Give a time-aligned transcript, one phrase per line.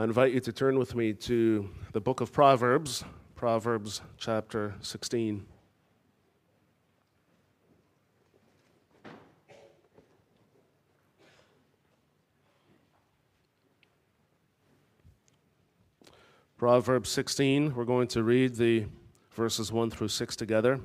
[0.00, 3.04] I invite you to turn with me to the book of Proverbs,
[3.34, 5.44] Proverbs chapter 16.
[16.56, 18.86] Proverbs 16, we're going to read the
[19.32, 20.80] verses 1 through 6 together.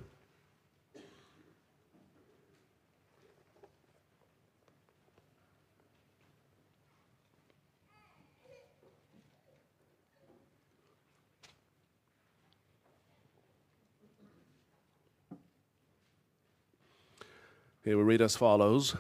[17.86, 18.96] Okay, we read as follows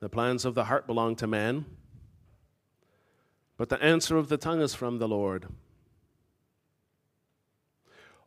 [0.00, 1.66] The plans of the heart belong to man,
[3.58, 5.48] but the answer of the tongue is from the Lord.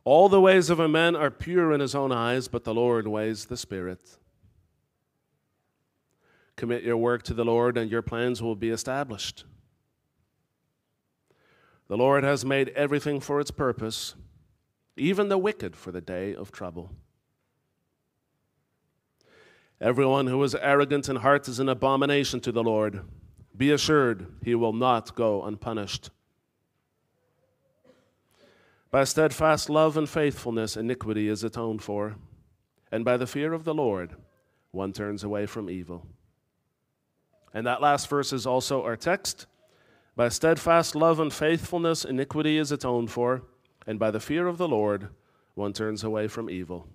[0.04, 3.08] All the ways of a man are pure in his own eyes, but the Lord
[3.08, 4.16] weighs the spirit.
[6.54, 9.44] Commit your work to the Lord, and your plans will be established.
[11.88, 14.14] The Lord has made everything for its purpose
[14.96, 16.90] even the wicked for the day of trouble.
[19.80, 23.02] Everyone who is arrogant in heart is an abomination to the Lord.
[23.54, 26.10] Be assured, he will not go unpunished.
[28.90, 32.16] By steadfast love and faithfulness, iniquity is atoned for,
[32.90, 34.16] and by the fear of the Lord,
[34.70, 36.06] one turns away from evil.
[37.52, 39.46] And that last verse is also our text.
[40.14, 43.42] By steadfast love and faithfulness, iniquity is atoned for
[43.86, 45.08] and by the fear of the Lord,
[45.54, 46.88] one turns away from evil.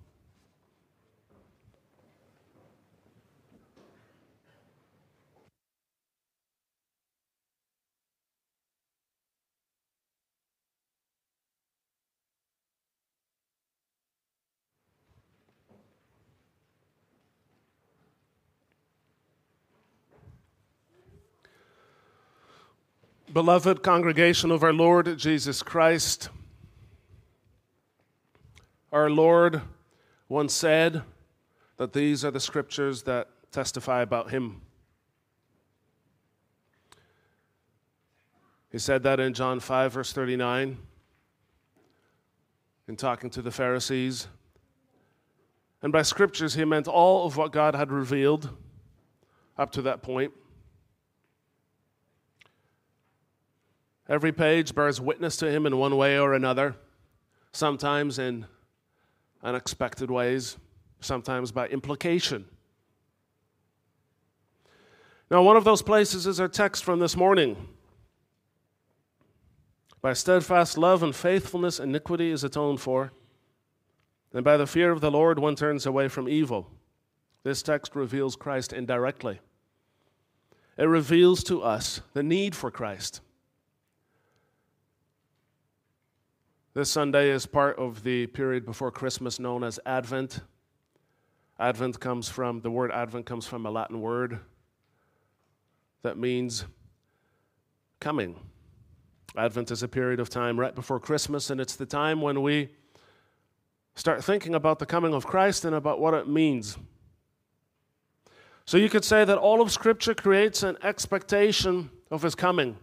[23.32, 26.28] Beloved congregation of our Lord Jesus Christ,
[28.92, 29.62] our Lord
[30.28, 31.02] once said
[31.78, 34.60] that these are the scriptures that testify about him.
[38.70, 40.78] He said that in John 5, verse 39,
[42.88, 44.28] in talking to the Pharisees.
[45.82, 48.50] And by scriptures, he meant all of what God had revealed
[49.58, 50.32] up to that point.
[54.08, 56.76] Every page bears witness to him in one way or another,
[57.52, 58.46] sometimes in
[59.42, 60.56] unexpected ways,
[61.00, 62.44] sometimes by implication.
[65.30, 67.56] Now, one of those places is our text from this morning.
[70.02, 73.12] By steadfast love and faithfulness, iniquity is atoned for.
[74.34, 76.70] And by the fear of the Lord, one turns away from evil.
[77.44, 79.40] This text reveals Christ indirectly.
[80.76, 83.20] It reveals to us the need for Christ.
[86.74, 90.40] This Sunday is part of the period before Christmas known as Advent.
[91.58, 94.40] Advent comes from, the word Advent comes from a Latin word
[96.00, 96.64] that means
[98.00, 98.36] coming.
[99.36, 102.70] Advent is a period of time right before Christmas, and it's the time when we
[103.94, 106.78] start thinking about the coming of Christ and about what it means.
[108.64, 112.78] So you could say that all of Scripture creates an expectation of His coming.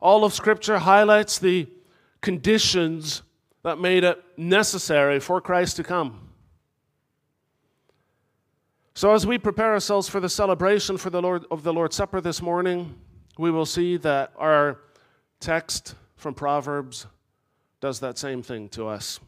[0.00, 1.68] All of Scripture highlights the
[2.22, 3.22] conditions
[3.62, 6.28] that made it necessary for Christ to come.
[8.94, 12.20] So, as we prepare ourselves for the celebration for the Lord of the Lord's Supper
[12.20, 12.94] this morning,
[13.38, 14.80] we will see that our
[15.40, 17.06] text from Proverbs
[17.80, 19.18] does that same thing to us.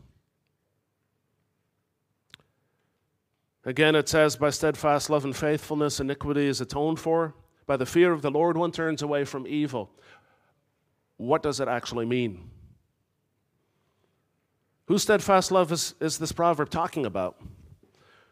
[3.65, 7.34] Again, it says, By steadfast love and faithfulness, iniquity is atoned for.
[7.66, 9.91] By the fear of the Lord, one turns away from evil.
[11.16, 12.50] What does it actually mean?
[14.87, 17.37] Whose steadfast love is, is this proverb talking about?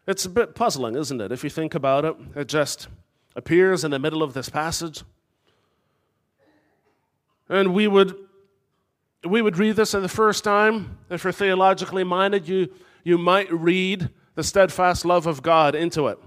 [0.05, 1.31] It's a bit puzzling, isn't it?
[1.31, 2.87] If you think about it, it just
[3.35, 5.03] appears in the middle of this passage.
[7.49, 8.15] And we would,
[9.27, 10.97] we would read this for the first time.
[11.09, 12.71] If you're theologically minded, you,
[13.03, 16.19] you might read the steadfast love of God into it.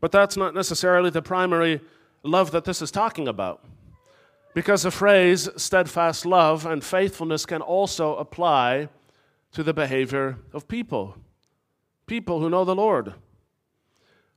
[0.00, 1.80] But that's not necessarily the primary
[2.22, 3.64] love that this is talking about.
[4.54, 8.88] Because the phrase steadfast love and faithfulness can also apply
[9.52, 11.16] to the behavior of people,
[12.06, 13.14] people who know the Lord.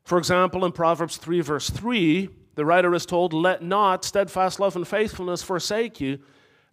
[0.03, 4.75] For example, in Proverbs 3, verse 3, the writer is told, Let not steadfast love
[4.75, 6.19] and faithfulness forsake you.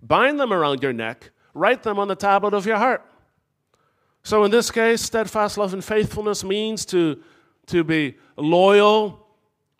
[0.02, 3.04] Bind them around your neck, write them on the tablet of your heart.
[4.22, 7.22] So, in this case, steadfast love and faithfulness means to,
[7.66, 9.23] to be loyal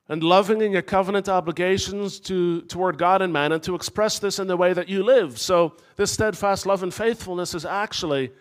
[0.09, 4.39] and loving in your covenant obligations to, toward God and man, and to express this
[4.39, 5.39] in the way that you live.
[5.39, 8.33] So, this steadfast love and faithfulness is actually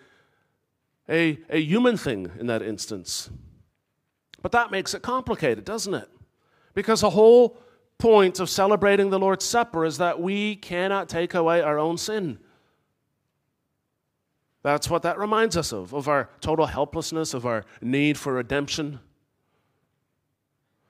[1.10, 3.30] a, a human thing in that instance.
[4.42, 6.10] But that makes it complicated, doesn't it?
[6.74, 7.57] Because the whole
[7.98, 12.39] point of celebrating the Lord's Supper is that we cannot take away our own sin.
[14.63, 19.00] That's what that reminds us of, of our total helplessness, of our need for redemption.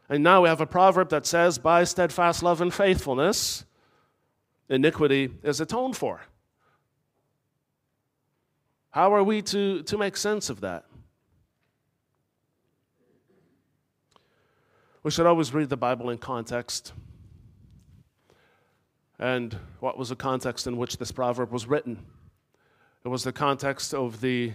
[0.09, 3.65] And now we have a proverb that says, by steadfast love and faithfulness,
[4.69, 6.21] iniquity is atoned for.
[8.91, 10.85] How are we to, to make sense of that?
[15.01, 16.93] We should always read the Bible in context.
[19.19, 22.05] And what was the context in which this proverb was written?
[23.03, 24.53] It was the context of the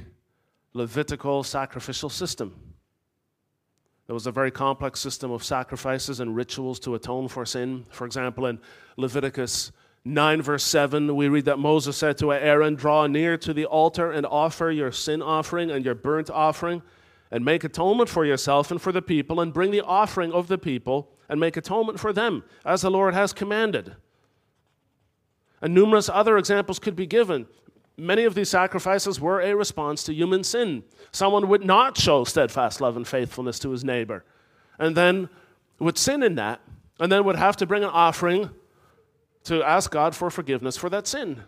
[0.72, 2.67] Levitical sacrificial system.
[4.08, 7.84] There was a very complex system of sacrifices and rituals to atone for sin.
[7.90, 8.58] For example, in
[8.96, 9.70] Leviticus
[10.06, 14.10] 9, verse 7, we read that Moses said to Aaron, Draw near to the altar
[14.10, 16.80] and offer your sin offering and your burnt offering,
[17.30, 20.56] and make atonement for yourself and for the people, and bring the offering of the
[20.56, 23.94] people, and make atonement for them, as the Lord has commanded.
[25.60, 27.46] And numerous other examples could be given.
[27.98, 30.84] Many of these sacrifices were a response to human sin.
[31.10, 34.24] Someone would not show steadfast love and faithfulness to his neighbor,
[34.78, 35.28] and then
[35.80, 36.60] would sin in that,
[37.00, 38.50] and then would have to bring an offering
[39.44, 41.42] to ask God for forgiveness for that sin.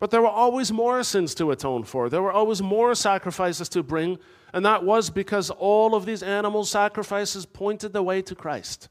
[0.00, 2.08] But there were always more sins to atone for.
[2.08, 4.18] There were always more sacrifices to bring,
[4.52, 8.88] and that was because all of these animal sacrifices pointed the way to Christ.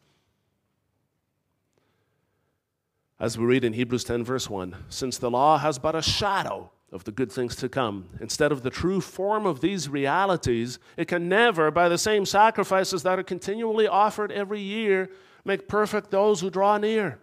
[3.19, 6.71] As we read in Hebrews 10, verse 1, since the law has but a shadow
[6.91, 11.09] of the good things to come, instead of the true form of these realities, it
[11.09, 15.09] can never, by the same sacrifices that are continually offered every year,
[15.43, 17.19] make perfect those who draw near.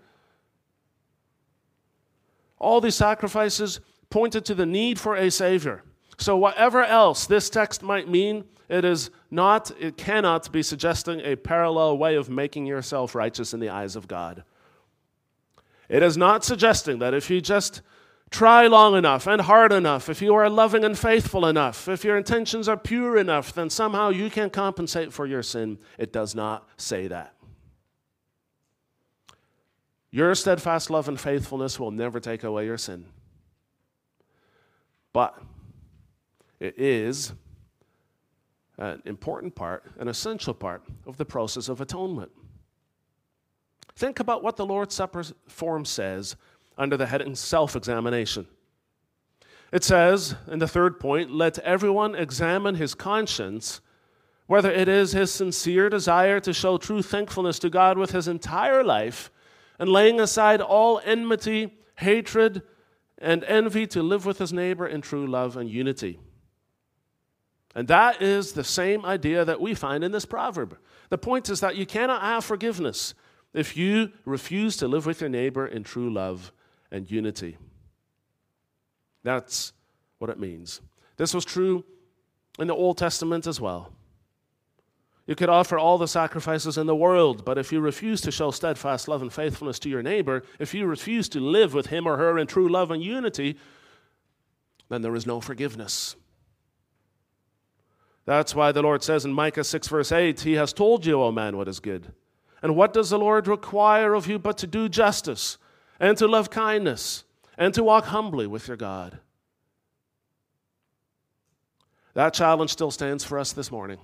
[2.59, 5.83] All these sacrifices pointed to the need for a Savior.
[6.19, 11.37] So, whatever else this text might mean, it is not, it cannot be suggesting a
[11.37, 14.45] parallel way of making yourself righteous in the eyes of God.
[15.89, 17.83] It is not suggesting that if you just
[18.31, 22.17] try long enough and hard enough, if you are loving and faithful enough, if your
[22.17, 25.79] intentions are pure enough, then somehow you can compensate for your sin.
[25.99, 27.35] It does not say that.
[30.11, 33.07] Your steadfast love and faithfulness will never take away your sin.
[35.13, 35.41] But
[36.59, 37.33] it is
[38.79, 42.33] an important part, an essential part of the process of atonement.
[43.97, 46.37] Think about what the Lord's Supper form says
[46.77, 48.47] under the heading self examination.
[49.73, 53.81] It says in the third point, let everyone examine his conscience,
[54.47, 58.85] whether it is his sincere desire to show true thankfulness to God with his entire
[58.85, 59.31] life,
[59.79, 62.63] and laying aside all enmity, hatred,
[63.19, 66.21] and envy to live with his neighbor in true love and unity.
[67.75, 70.79] And that is the same idea that we find in this proverb.
[71.09, 73.15] The point is that you cannot have forgiveness
[73.57, 76.53] if you refuse to live with your neighbor in true love
[76.93, 77.57] and unity.
[79.25, 79.73] That's
[80.19, 80.83] what it means.
[81.17, 81.83] This was true
[82.59, 83.93] in the Old Testament as well.
[85.27, 88.51] You could offer all the sacrifices in the world, but if you refuse to show
[88.51, 92.19] steadfast love and faithfulness to your neighbor, if you refuse to live with him or
[92.19, 93.57] her in true love and unity,
[94.91, 96.15] then there is no forgiveness.
[98.27, 101.33] That's why the Lord says in Micah 6, verse 8, He has told you, O
[101.33, 102.13] man, what is good.
[102.67, 105.57] And what does the Lord require of you but to do justice
[106.01, 107.23] and to love kindness
[107.57, 109.21] and to walk humbly with your God?
[112.15, 113.99] That challenge still stands for us this morning.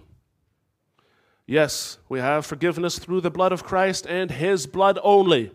[1.45, 5.51] Yes, we have forgiveness through the blood of Christ and His blood only.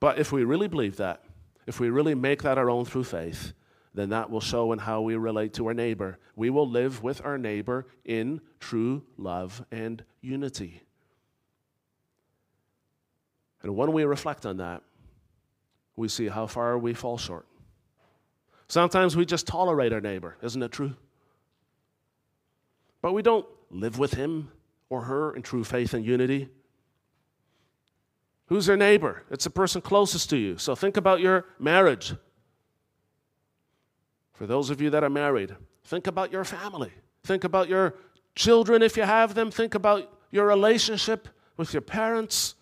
[0.00, 1.24] But if we really believe that,
[1.66, 3.52] if we really make that our own through faith,
[3.94, 6.18] then that will show in how we relate to our neighbor.
[6.36, 10.82] We will live with our neighbor in true love and unity.
[13.62, 14.82] And when we reflect on that,
[15.96, 17.46] we see how far we fall short.
[18.68, 20.94] Sometimes we just tolerate our neighbor, isn't it true?
[23.00, 24.50] But we don't live with him
[24.90, 26.48] or her in true faith and unity.
[28.46, 29.24] Who's your neighbor?
[29.30, 30.56] It's the person closest to you.
[30.58, 32.14] So think about your marriage.
[34.38, 36.92] For those of you that are married, think about your family.
[37.24, 37.96] Think about your
[38.36, 39.50] children if you have them.
[39.50, 42.54] Think about your relationship with your parents.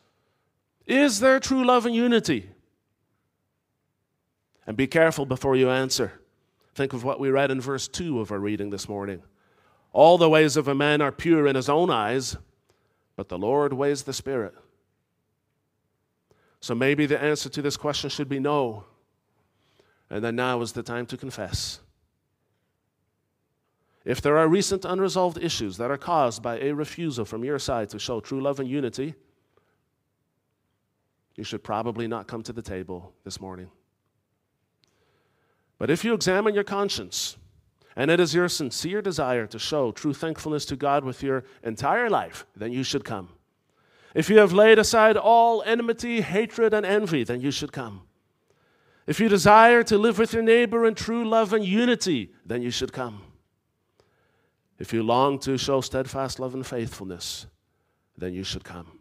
[0.87, 2.49] Is there true love and unity?
[4.66, 6.18] And be careful before you answer.
[6.75, 9.23] Think of what we read in verse 2 of our reading this morning.
[9.92, 12.38] All the ways of a man are pure in his own eyes,
[13.16, 14.54] but the Lord weighs the Spirit.
[16.61, 18.85] So maybe the answer to this question should be no.
[20.10, 21.80] And then now is the time to confess.
[24.04, 27.88] If there are recent unresolved issues that are caused by a refusal from your side
[27.90, 29.14] to show true love and unity,
[31.34, 33.68] you should probably not come to the table this morning.
[35.78, 37.36] But if you examine your conscience,
[37.96, 42.08] and it is your sincere desire to show true thankfulness to God with your entire
[42.08, 43.30] life, then you should come.
[44.14, 48.02] If you have laid aside all enmity, hatred, and envy, then you should come.
[49.06, 52.70] If you desire to live with your neighbor in true love and unity, then you
[52.70, 53.22] should come.
[54.78, 57.46] If you long to show steadfast love and faithfulness,
[58.18, 58.98] then you should come.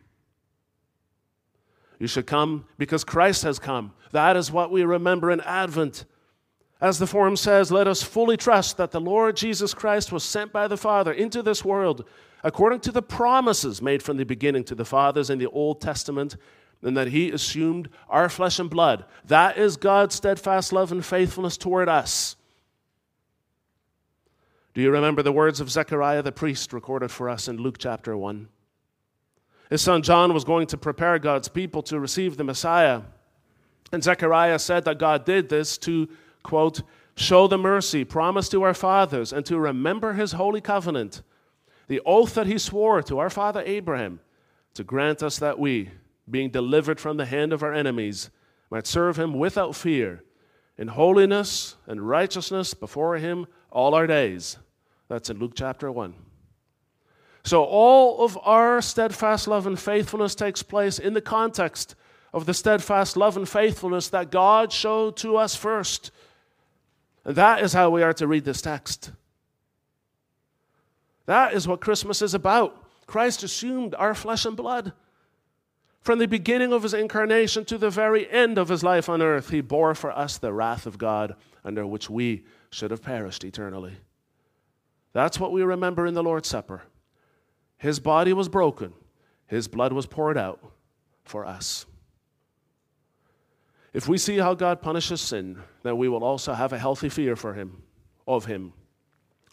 [1.99, 3.93] You should come because Christ has come.
[4.11, 6.05] That is what we remember in Advent.
[6.81, 10.51] As the form says, let us fully trust that the Lord Jesus Christ was sent
[10.51, 12.05] by the Father into this world
[12.43, 16.37] according to the promises made from the beginning to the fathers in the Old Testament,
[16.81, 19.05] and that he assumed our flesh and blood.
[19.25, 22.35] That is God's steadfast love and faithfulness toward us.
[24.73, 28.15] Do you remember the words of Zechariah the priest recorded for us in Luke chapter
[28.15, 28.49] 1?
[29.69, 33.01] His son John was going to prepare God's people to receive the Messiah.
[33.91, 36.09] And Zechariah said that God did this to,
[36.43, 36.81] quote,
[37.15, 41.21] show the mercy promised to our fathers and to remember his holy covenant,
[41.87, 44.19] the oath that he swore to our father Abraham,
[44.73, 45.89] to grant us that we,
[46.29, 48.29] being delivered from the hand of our enemies,
[48.69, 50.23] might serve him without fear,
[50.77, 54.57] in holiness and righteousness before him all our days.
[55.07, 56.13] That's in Luke chapter 1.
[57.43, 61.95] So, all of our steadfast love and faithfulness takes place in the context
[62.33, 66.11] of the steadfast love and faithfulness that God showed to us first.
[67.23, 69.11] And that is how we are to read this text.
[71.27, 72.83] That is what Christmas is about.
[73.05, 74.93] Christ assumed our flesh and blood.
[76.05, 79.49] From the beginning of his incarnation to the very end of his life on earth,
[79.49, 83.97] he bore for us the wrath of God under which we should have perished eternally.
[85.13, 86.83] That's what we remember in the Lord's Supper.
[87.79, 88.93] His body was broken,
[89.47, 90.63] His blood was poured out
[91.23, 91.87] for us.
[93.91, 97.35] If we see how God punishes sin, then we will also have a healthy fear
[97.35, 97.81] for Him,
[98.27, 98.73] of Him.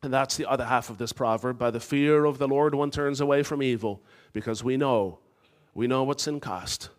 [0.03, 1.57] And that's the other half of this proverb.
[1.57, 4.03] By the fear of the Lord, one turns away from evil,
[4.35, 5.21] because we know,
[5.75, 6.91] we know what sin cost.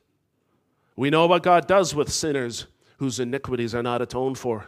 [0.96, 4.68] We know what God does with sinners whose iniquities are not atoned for.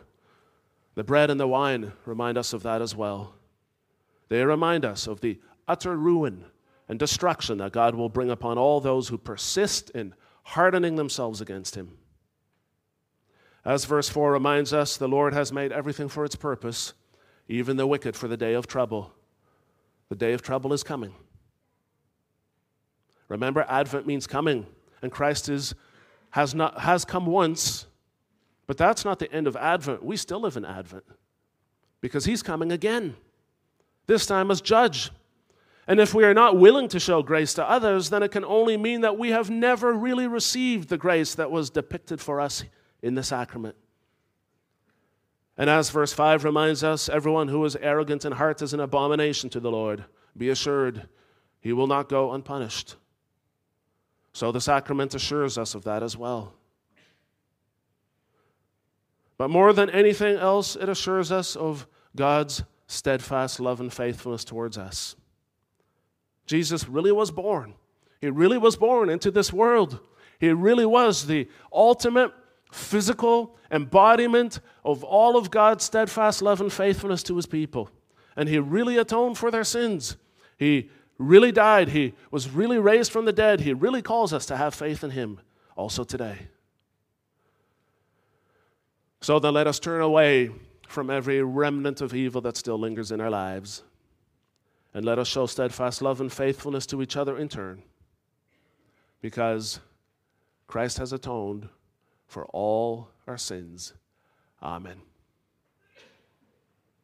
[0.95, 3.35] The bread and the wine remind us of that as well.
[4.29, 6.45] They remind us of the utter ruin
[6.87, 11.75] and destruction that God will bring upon all those who persist in hardening themselves against
[11.75, 11.97] Him.
[13.63, 16.93] As verse 4 reminds us, the Lord has made everything for its purpose,
[17.47, 19.11] even the wicked for the day of trouble.
[20.09, 21.15] The day of trouble is coming.
[23.27, 24.65] Remember, Advent means coming,
[25.01, 25.73] and Christ is,
[26.31, 27.87] has, not, has come once,
[28.67, 30.03] but that's not the end of Advent.
[30.03, 31.05] We still live in Advent
[32.01, 33.15] because He's coming again
[34.07, 35.11] this time as judge.
[35.87, 38.75] And if we are not willing to show grace to others, then it can only
[38.75, 42.63] mean that we have never really received the grace that was depicted for us
[43.03, 43.75] in the sacrament.
[45.57, 49.49] And as verse 5 reminds us, everyone who is arrogant in heart is an abomination
[49.51, 50.05] to the Lord.
[50.35, 51.07] Be assured,
[51.61, 52.95] he will not go unpunished.
[54.35, 56.51] So the sacrament assures us of that as well.
[59.37, 61.87] But more than anything else, it assures us of
[62.17, 65.15] God's steadfast love and faithfulness towards us.
[66.47, 67.75] Jesus really was born.
[68.19, 70.01] He really was born into this world.
[70.37, 72.33] He really was the ultimate
[72.73, 77.89] physical embodiment of all of God's steadfast love and faithfulness to his people.
[78.35, 80.17] And he really atoned for their sins.
[80.57, 81.89] He really died.
[81.89, 83.61] He was really raised from the dead.
[83.61, 85.39] He really calls us to have faith in him
[85.75, 86.47] also today.
[89.21, 90.51] So then let us turn away
[90.87, 93.83] from every remnant of evil that still lingers in our lives.
[94.93, 97.81] And let us show steadfast love and faithfulness to each other in turn.
[99.21, 99.79] Because
[100.67, 101.67] Christ has atoned
[102.27, 103.93] for all our sins.
[104.61, 105.01] Amen.